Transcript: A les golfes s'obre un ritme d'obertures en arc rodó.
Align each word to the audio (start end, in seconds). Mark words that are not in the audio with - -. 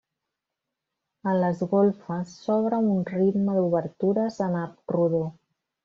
A 1.31 1.35
les 1.43 1.61
golfes 1.75 2.33
s'obre 2.47 2.81
un 2.95 3.07
ritme 3.13 3.59
d'obertures 3.61 4.45
en 4.49 4.61
arc 4.67 4.97
rodó. 4.99 5.23